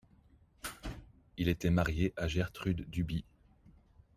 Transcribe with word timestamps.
Il 1.37 1.47
était 1.47 1.69
marié 1.69 2.11
à 2.17 2.27
Gertrude 2.27 2.89
Duby. 2.89 3.23